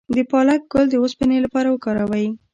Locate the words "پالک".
0.31-0.61